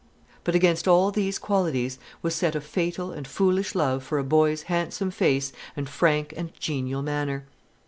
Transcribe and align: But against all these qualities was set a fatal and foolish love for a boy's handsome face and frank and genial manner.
But 0.43 0.55
against 0.55 0.87
all 0.87 1.11
these 1.11 1.37
qualities 1.37 1.99
was 2.23 2.33
set 2.33 2.55
a 2.55 2.61
fatal 2.61 3.11
and 3.11 3.27
foolish 3.27 3.75
love 3.75 4.03
for 4.03 4.17
a 4.17 4.23
boy's 4.23 4.63
handsome 4.63 5.11
face 5.11 5.53
and 5.77 5.87
frank 5.87 6.33
and 6.35 6.51
genial 6.59 7.03
manner. 7.03 7.45